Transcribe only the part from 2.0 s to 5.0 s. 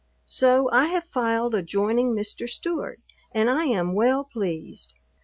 Mr. Stewart and I am well pleased.